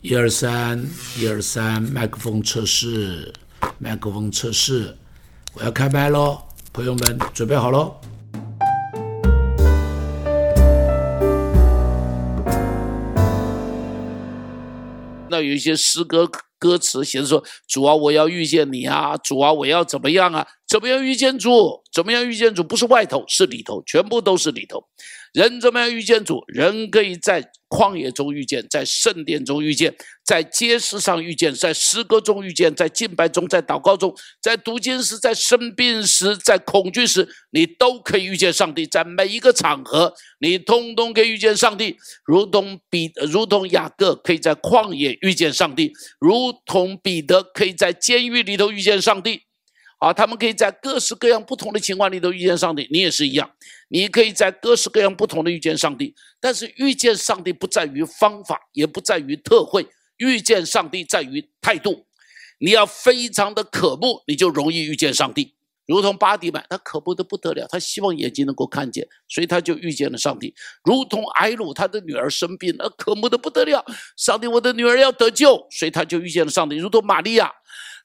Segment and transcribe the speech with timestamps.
[0.00, 3.32] 一二三，一二三，麦克风测试，
[3.78, 4.96] 麦克风测试，
[5.54, 6.40] 我要开麦喽，
[6.72, 7.96] 朋友们准备好喽。
[15.28, 16.30] 那有一些诗歌
[16.60, 19.16] 歌词写的说：“主啊，我要遇见你啊！
[19.16, 20.46] 主啊，我要怎么样啊？
[20.68, 21.82] 怎么样遇见主？
[21.92, 22.62] 怎么样遇见主？
[22.62, 24.84] 不是外头，是里头，全部都是里头。”
[25.32, 26.42] 人怎么样遇见主？
[26.48, 38.86] 人可以在旷野中遇见，在圣殿中遇见，在街市上遇见，在诗歌中遇见，在敬拜中，在祷告中，在读经时，在生病时，在恐惧时，你都可以遇见上帝。
[38.86, 49.42] 在每一个场合，你通通可以遇见上帝，如同彼，如同雅各可以在旷野遇见上帝，如同彼得可以在监狱里头遇见上帝。
[49.98, 53.50] 啊，他们可以在各式各样不同的情况里头遇见上帝，你也是一样，
[53.88, 56.14] 你可以在各式各样不同的遇见上帝。
[56.40, 59.88] 但是遇见上帝不在于方法，也不在于特会，
[60.18, 62.06] 遇见上帝在于态度。
[62.60, 65.56] 你要非常的渴慕，你就容易遇见上帝。
[65.86, 70.54] 如同巴迪曼，他渴慕的不得了，他希望眼睛能够看见，所以他就遇见了上帝。
[70.84, 73.84] 如同埃鲁，他的女儿生病了，渴慕的不得了，
[74.16, 76.76] 上帝，我的女儿要得救，所以他就遇见了上帝。
[76.76, 77.52] 如同玛利亚。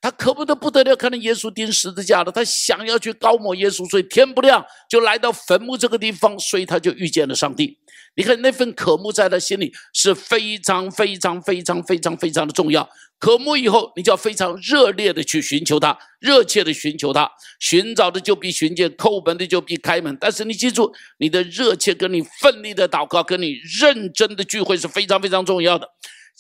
[0.01, 7.77] 他可不得不得了，看到耶稣钉十字架了，他想要去高抹耶稣，所以天不亮就来到坟墓这个地方，所以他就遇见了上帝。
[8.15, 12.87] 你看那份渴慕在他心里是非常非常非常非常非常的重要。
[13.17, 20.15] 渴慕以后，你就要非常热烈的去寻求他，热切的寻求他，寻找的就必寻见，叩门的就必开门。
[20.19, 25.87] 但是你记住，你的热切跟你奋力的祷告，跟你认真的聚会是非常非常重要的。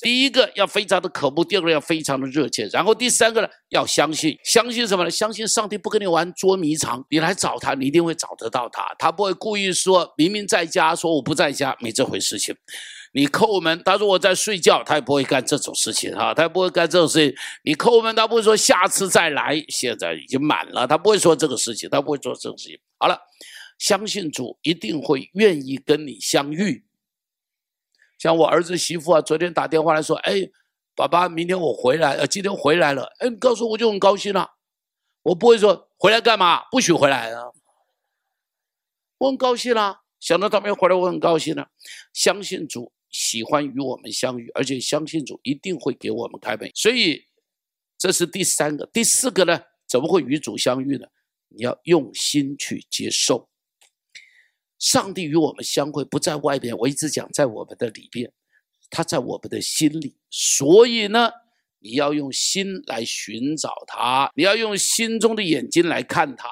[0.01, 5.09] 第一个要非常的渴慕，第二个要非常的热切，然后第三个呢要相信，相信什么呢？
[5.09, 12.55] 相信上帝不跟你玩捉迷藏，你来找他，你一定会找得到他，他不会故意说明明在家，说我不在家，没这回事情。
[13.15, 17.37] 你叩门，他说我在睡觉，他也不会干这种事情啊，他也不会干这种事情。
[17.63, 22.79] 你叩门，他不会说下次再来，现在已经满了，他不会说这个事情，他不会做这种事情。
[22.97, 23.15] 好了，
[23.77, 26.83] 相信主一定会愿意跟你相遇。
[28.23, 30.49] 像我儿子媳妇啊，昨天打电话来说：“哎，
[30.95, 34.51] 爸爸，明天我回来，呃，今天回来了。”哎，你告诉我就很高兴了。
[35.23, 37.51] 我不会说回来干嘛，不许回来啊。
[39.17, 41.67] 我很高兴啦，想到他们回来，我很高兴了。
[42.13, 46.71] 相信主喜欢与我们相遇，而且相信主一定会给我们开门。
[46.73, 47.25] 所以
[47.97, 49.59] 这是第三个，第四个呢？
[49.85, 51.07] 怎么会与主相遇呢？
[51.49, 53.49] 你要用心去接受。
[54.83, 58.33] 上帝与我们相会不在外边，我一直讲在我们的里边，
[58.89, 60.17] 他在我们的心里。
[60.29, 61.31] 所以呢，
[61.79, 66.49] 你要用心来寻找他，你要用心中的眼睛来看他，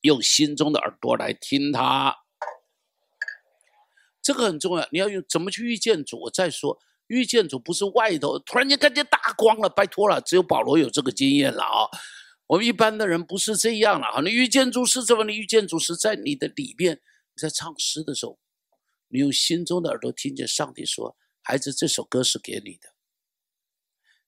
[0.00, 2.16] 用心中的耳朵来听他。
[4.22, 4.88] 这个很重要。
[4.90, 6.18] 你要用怎么去遇见主？
[6.18, 6.78] 我再说，
[7.08, 11.90] 遇见主不是外头突然间看见大光了，拜托了，只有保罗有这个经验了啊。
[12.50, 15.22] 我们一般的人不是这样了哈，你遇见主是怎么？
[15.22, 18.40] 你遇见主是在你的里面，你在唱诗的时候，
[19.06, 22.88] 你用心中的耳朵听见上帝说：“孩子，这首歌是给你的。”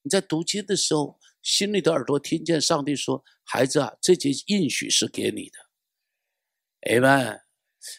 [0.03, 5.59] 你在读经的时候，心里的耳朵听见上帝说：“孩子啊，这节应许是给你的。”
[6.89, 7.41] 哎们，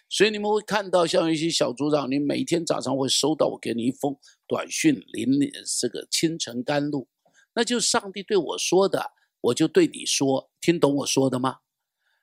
[0.07, 4.17] 所以你们会看到，像一些小组长，你每天早上会收到我给你一封
[4.47, 5.37] 短讯，临
[5.81, 7.09] 这个清晨甘露，
[7.55, 9.11] 那就是上帝对我说的。
[9.43, 11.59] 我就对你说，听懂我说的吗？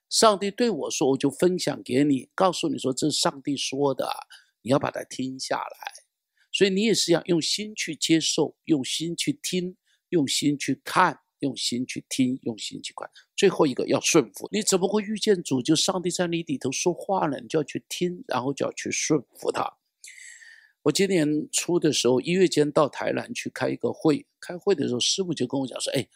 [0.08, 4.10] 上帝对我说，我就分享给你，告诉你说这是上帝说的，
[4.62, 5.92] 你要把它听下来。
[6.50, 9.76] 所以你也是要用心去接受，用心去听，
[10.09, 13.10] 用心去看，用心去听，用心去看。
[13.36, 14.48] 最后一个要顺服。
[14.50, 15.60] 你怎么会遇见主？
[15.60, 19.76] 就上帝在你里头说话了，你就要去听，然后就要去顺服他。
[20.82, 26.09] 我今年初的时候，一月间到台南去开一个会，开会的时候，师傅就跟我讲说：“哎。”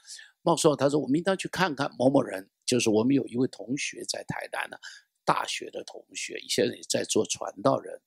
[0.46, 4.76] 茂硕他说：“我们应当去看看某某人，就是我们有一位同学在台南呢，
[5.24, 7.98] 大学的同学，现在也在做传道人。”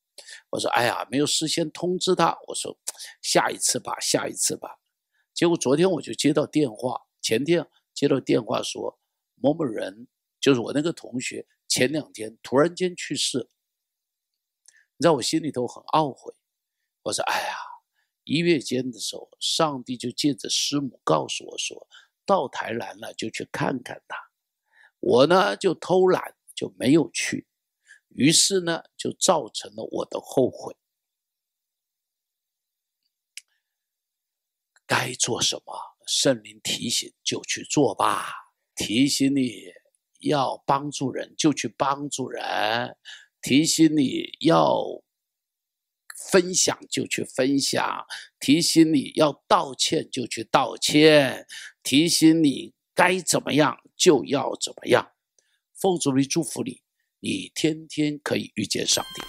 [0.52, 2.78] 我说：“哎呀，没有事先通知他。”我说
[3.24, 4.78] ：“下一次吧，下一次吧。”
[5.34, 9.00] 结果昨天我就接到电话，前天接到电话说
[9.34, 10.08] 某某人，
[10.40, 13.50] 就是我那个同学，前两天突然间去世。
[14.98, 16.32] 你知道我心里头很懊悔。
[17.02, 17.56] 我说：“哎呀，
[18.26, 21.88] 一月间的时候，上帝就借着师母告诉我说。”
[22.28, 24.18] 到台南了，就去看看他。
[25.00, 27.48] 我呢就偷懒，就没有去。
[28.10, 30.76] 于是呢，就造成了我的后悔。
[34.86, 35.74] 该做什么，
[36.06, 38.54] 圣灵提醒就去做吧。
[38.76, 39.74] 提醒你
[40.20, 42.96] 要帮助人，就去帮助人；
[43.42, 45.04] 提醒你要
[46.32, 48.06] 分享就去分享，
[48.40, 51.46] 提醒你要道歉就去道歉，
[51.90, 55.08] 提醒你该怎么样就要怎么样。
[55.74, 56.82] 奉主的祝福你，
[57.22, 59.22] 你天天可以遇见上帝。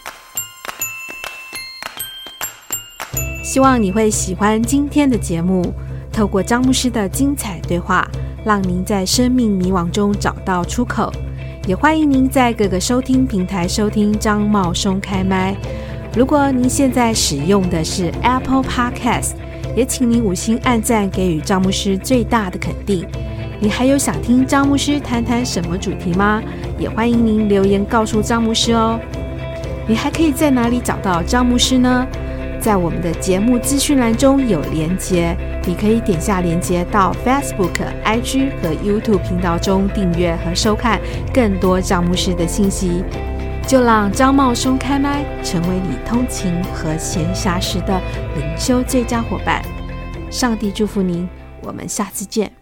[3.45, 5.73] 希望你会喜欢今天的节目，
[6.13, 8.05] 透过张牧师的精彩对话，
[8.45, 11.13] 让您在生命迷惘中找到出口。
[11.69, 15.57] 也欢迎您在各个收听平台收听张茂松开麦。
[16.13, 19.37] 如果您现在使用的是 Apple Podcast，
[19.79, 23.07] 也请您五星按赞，给予张牧师最大的肯定。
[23.61, 26.43] 你还有想听张牧师谈谈什么主题吗？
[26.81, 28.99] 也欢迎您留言告诉张牧师哦。
[29.87, 32.05] 你还可以在哪里找到张牧师呢？
[32.61, 37.71] 在我们的节目资讯栏中有连接，你可以点下连接到 Facebook、
[38.05, 41.01] IG 和 YouTube 频道中订阅和收看
[41.33, 43.05] 更多张牧师的信息。
[43.69, 48.01] 就让张茂松开麦，成为你通勤和闲暇时的
[48.35, 49.63] 灵修最佳伙伴。
[50.31, 51.29] 上帝祝福您，
[51.61, 52.58] 我们下次见。